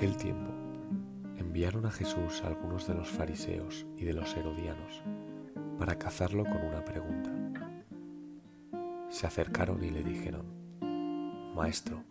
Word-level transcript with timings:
Aquel 0.00 0.16
tiempo 0.16 0.50
enviaron 1.36 1.84
a 1.84 1.90
Jesús 1.90 2.42
algunos 2.42 2.86
de 2.86 2.94
los 2.94 3.06
fariseos 3.06 3.84
y 3.98 4.06
de 4.06 4.14
los 4.14 4.34
herodianos 4.34 5.02
para 5.78 5.98
cazarlo 5.98 6.44
con 6.44 6.56
una 6.56 6.82
pregunta. 6.82 7.30
Se 9.10 9.26
acercaron 9.26 9.84
y 9.84 9.90
le 9.90 10.02
dijeron, 10.02 10.46
Maestro, 11.54 12.02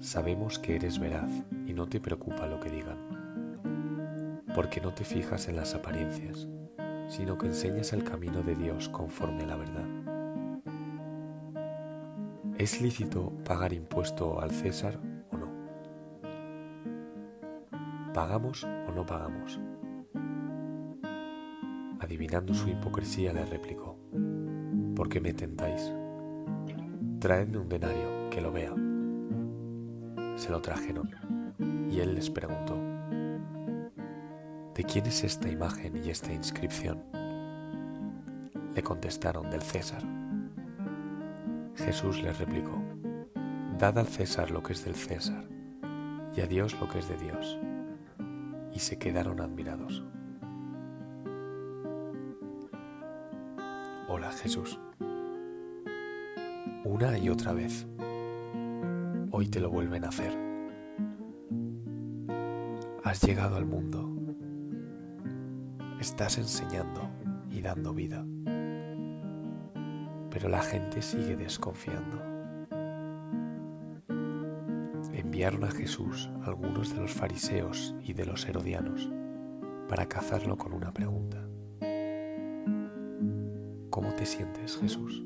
sabemos 0.00 0.58
que 0.58 0.74
eres 0.74 0.98
veraz 0.98 1.30
y 1.64 1.72
no 1.72 1.86
te 1.86 2.00
preocupa 2.00 2.48
lo 2.48 2.58
que 2.58 2.70
digan, 2.70 2.98
porque 4.52 4.80
no 4.80 4.92
te 4.92 5.04
fijas 5.04 5.46
en 5.46 5.54
las 5.54 5.76
apariencias, 5.76 6.48
sino 7.06 7.38
que 7.38 7.46
enseñas 7.46 7.92
el 7.92 8.02
camino 8.02 8.42
de 8.42 8.56
Dios 8.56 8.88
conforme 8.88 9.44
a 9.44 9.46
la 9.46 9.56
verdad. 9.58 9.86
¿Es 12.58 12.80
lícito 12.80 13.32
pagar 13.44 13.72
impuesto 13.72 14.40
al 14.40 14.50
César 14.50 14.98
¿Pagamos 18.14 18.62
o 18.64 18.92
no 18.94 19.06
pagamos? 19.06 19.58
Adivinando 21.98 22.52
su 22.52 22.68
hipocresía 22.68 23.32
le 23.32 23.46
replicó, 23.46 23.96
¿por 24.94 25.08
qué 25.08 25.18
me 25.18 25.32
tentáis? 25.32 25.90
Traedme 27.20 27.56
un 27.56 27.70
denario, 27.70 28.28
que 28.30 28.42
lo 28.42 28.52
vea. 28.52 28.74
Se 30.36 30.50
lo 30.50 30.60
trajeron, 30.60 31.08
y 31.90 32.00
él 32.00 32.14
les 32.14 32.28
preguntó, 32.28 32.76
¿de 34.74 34.84
quién 34.84 35.06
es 35.06 35.24
esta 35.24 35.48
imagen 35.48 35.96
y 36.04 36.10
esta 36.10 36.34
inscripción? 36.34 37.02
Le 38.74 38.82
contestaron, 38.82 39.48
del 39.48 39.62
César. 39.62 40.02
Jesús 41.76 42.22
les 42.22 42.38
replicó, 42.38 42.78
Dad 43.78 43.98
al 43.98 44.06
César 44.06 44.50
lo 44.50 44.62
que 44.62 44.74
es 44.74 44.84
del 44.84 44.96
César, 44.96 45.44
y 46.36 46.42
a 46.42 46.46
Dios 46.46 46.78
lo 46.78 46.90
que 46.90 46.98
es 46.98 47.08
de 47.08 47.16
Dios. 47.16 47.58
Y 48.74 48.78
se 48.78 48.98
quedaron 48.98 49.40
admirados. 49.40 50.02
Hola 54.08 54.30
Jesús. 54.32 54.78
Una 56.84 57.16
y 57.18 57.28
otra 57.28 57.52
vez. 57.52 57.86
Hoy 59.30 59.48
te 59.48 59.60
lo 59.60 59.70
vuelven 59.70 60.04
a 60.04 60.08
hacer. 60.08 60.36
Has 63.04 63.22
llegado 63.22 63.56
al 63.56 63.66
mundo. 63.66 64.08
Estás 66.00 66.38
enseñando 66.38 67.08
y 67.50 67.60
dando 67.62 67.94
vida 67.94 68.24
pero 70.32 70.48
la 70.48 70.62
gente 70.62 71.02
sigue 71.02 71.36
desconfiando. 71.36 72.31
Enviaron 75.12 75.64
a 75.64 75.70
Jesús 75.70 76.30
algunos 76.44 76.94
de 76.94 77.00
los 77.00 77.12
fariseos 77.12 77.94
y 78.02 78.12
de 78.12 78.24
los 78.24 78.48
herodianos 78.48 79.10
para 79.88 80.06
cazarlo 80.06 80.56
con 80.56 80.72
una 80.72 80.92
pregunta. 80.92 81.46
¿Cómo 83.90 84.14
te 84.14 84.24
sientes, 84.24 84.78
Jesús? 84.78 85.22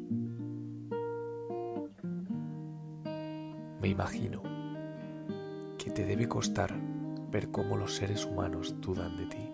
Me 3.81 3.89
imagino 3.89 4.43
que 5.79 5.91
te 5.91 6.05
debe 6.05 6.29
costar 6.29 6.75
ver 7.31 7.51
cómo 7.51 7.77
los 7.77 7.95
seres 7.95 8.25
humanos 8.25 8.75
dudan 8.81 9.17
de 9.17 9.27
ti. 9.27 9.51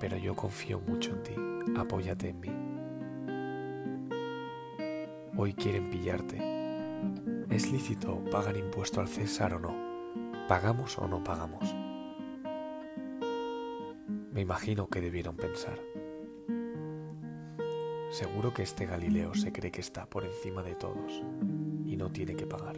Pero 0.00 0.16
yo 0.16 0.34
confío 0.34 0.80
mucho 0.80 1.12
en 1.12 1.22
ti 1.22 1.32
apóyate 1.76 2.28
en 2.28 2.40
mí. 2.40 2.50
Hoy 5.36 5.54
quieren 5.54 5.90
pillarte. 5.90 6.51
¿Es 7.52 7.70
lícito 7.70 8.18
pagar 8.30 8.56
impuesto 8.56 9.02
al 9.02 9.08
César 9.08 9.52
o 9.52 9.58
no? 9.58 9.74
¿Pagamos 10.48 10.96
o 10.96 11.06
no 11.06 11.22
pagamos? 11.22 11.62
Me 14.32 14.40
imagino 14.40 14.88
que 14.88 15.02
debieron 15.02 15.36
pensar. 15.36 15.78
Seguro 18.10 18.54
que 18.54 18.62
este 18.62 18.86
Galileo 18.86 19.34
se 19.34 19.52
cree 19.52 19.70
que 19.70 19.82
está 19.82 20.06
por 20.06 20.24
encima 20.24 20.62
de 20.62 20.76
todos 20.76 21.22
y 21.84 21.98
no 21.98 22.10
tiene 22.10 22.34
que 22.36 22.46
pagar. 22.46 22.76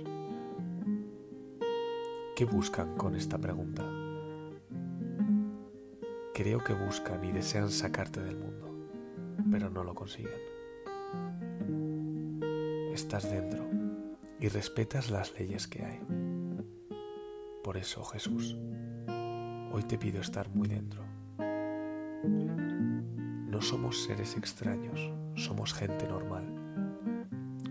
¿Qué 2.34 2.44
buscan 2.44 2.96
con 2.96 3.14
esta 3.14 3.38
pregunta? 3.38 3.84
Creo 6.34 6.58
que 6.58 6.74
buscan 6.74 7.24
y 7.24 7.30
desean 7.30 7.70
sacarte 7.70 8.20
del 8.20 8.38
mundo 8.38 8.64
pero 9.50 9.70
no 9.70 9.84
lo 9.84 9.94
consiguen. 9.94 10.32
Estás 12.92 13.30
dentro 13.30 13.83
y 14.44 14.48
respetas 14.48 15.10
las 15.10 15.32
leyes 15.38 15.66
que 15.66 15.82
hay. 15.82 16.00
Por 17.62 17.78
eso, 17.78 18.04
Jesús, 18.04 18.54
hoy 19.72 19.82
te 19.84 19.96
pido 19.96 20.20
estar 20.20 20.50
muy 20.50 20.68
dentro. 20.68 21.02
No 23.48 23.62
somos 23.62 24.04
seres 24.04 24.36
extraños, 24.36 25.00
somos 25.34 25.72
gente 25.72 26.06
normal, 26.06 26.44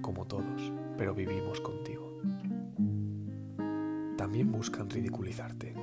como 0.02 0.26
todos, 0.26 0.74
pero 0.98 1.14
vivimos 1.14 1.62
contigo. 1.62 2.20
También 4.18 4.52
buscan 4.52 4.90
ridiculizarte. 4.90 5.76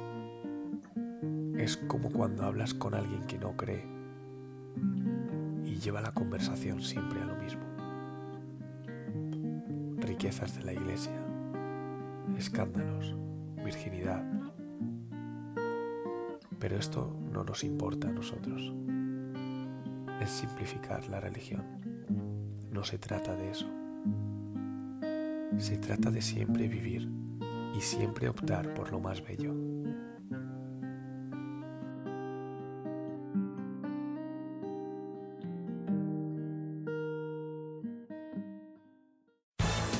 Es 1.57 1.77
como 1.77 2.11
cuando 2.11 2.43
hablas 2.43 2.75
con 2.75 2.95
alguien 2.95 3.23
que 3.29 3.39
no 3.39 3.57
cree 3.57 4.01
lleva 5.81 6.03
la 6.03 6.13
conversación 6.13 6.83
siempre 6.83 7.21
a 7.23 7.25
lo 7.25 7.37
mismo. 7.37 7.70
Riquezas 10.21 10.55
de 10.55 10.65
la 10.65 10.75
iglesia, 10.75 11.19
escándalos, 12.37 13.17
virginidad. 13.65 14.23
Pero 16.59 16.77
esto 16.77 17.17
no 17.33 17.43
nos 17.43 17.65
importa 17.65 18.09
a 18.09 18.13
nosotros. 18.13 18.71
Es 20.21 20.29
simplificar 20.29 21.09
la 21.09 21.21
religión. 21.21 21.65
No 22.71 22.85
se 22.85 22.99
trata 22.99 23.35
de 23.35 23.51
eso. 23.51 23.67
Se 25.57 25.79
trata 25.79 26.11
de 26.11 26.21
siempre 26.21 26.69
vivir 26.69 27.11
y 27.75 27.81
siempre 27.81 28.29
optar 28.29 28.75
por 28.75 28.93
lo 28.93 29.01
más 29.01 29.25
bello. 29.25 29.55